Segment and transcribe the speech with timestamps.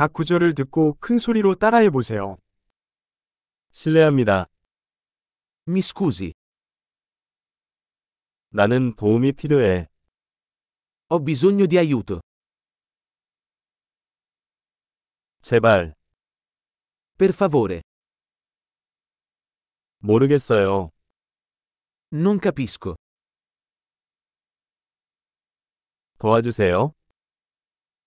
[0.00, 2.38] 각 구절을 듣고 큰 소리로 따라해 보세요.
[3.70, 4.46] 실례합니다.
[5.68, 6.32] Mi scusi,
[8.48, 9.88] 나는 도움이 필요해.
[11.10, 12.22] ho bisogno di aiuto.
[15.42, 15.92] 제발.
[17.18, 17.82] Per favore,
[19.98, 20.88] 모르겠어요.
[22.14, 22.94] non capisco.
[26.16, 26.94] 도와주세요.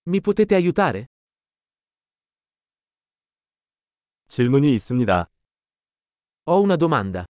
[0.08, 1.13] Mi potete aiutare?
[4.34, 5.30] 질문이 있습니다.
[6.48, 7.24] Ho una domanda.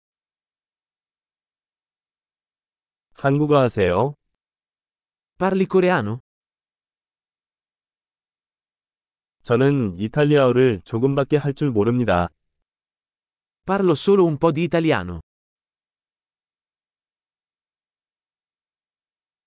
[3.15, 4.13] 한국어 하세요?
[5.39, 6.21] Parli coreano?
[9.43, 12.29] 저는 이탈리아어를 조금밖에 할 줄 모릅니다.
[13.65, 15.23] Parlo solo un po' di italiano.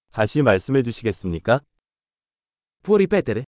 [0.10, 1.60] 다시 말씀해 주시겠습니까?
[2.82, 3.44] Può ripetere?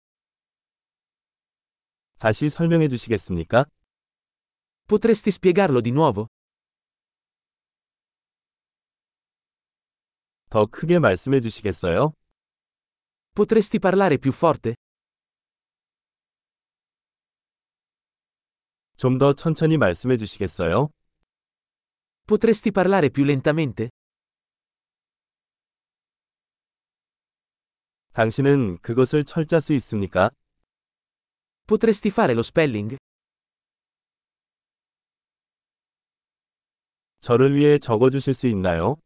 [2.19, 3.65] 다시 설명해 주시겠습니까?
[4.86, 6.28] Potresti spiegarlo di nuovo?
[10.50, 12.14] 더 크게 말씀해 주시겠어요?
[13.36, 14.74] Potresti parlare più forte?
[18.98, 20.90] 좀 더 천천히 말씀해 주시겠어요?
[22.26, 23.90] Potresti parlare più lentamente?
[28.14, 30.30] 당신은 그것을 철자 수 있습니까?
[31.66, 32.98] Potresti fare lo spelling?
[37.25, 38.97] 저를 위해 적어 주실 수 있나요?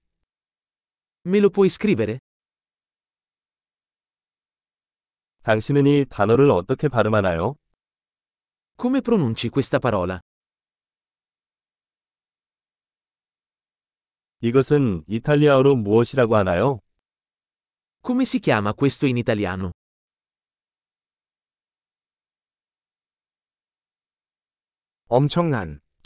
[1.24, 2.18] Me lo puoi scrivere?
[5.44, 7.54] 당신은 이 단어를 어떻게 발음하나요?
[8.76, 10.20] Come pronunci questa parola?
[14.40, 16.80] 이것은 이탈리아어로 무엇이라고 하나요?
[18.04, 19.70] Come si chiama questo in italiano?
[25.06, 25.80] 엄청난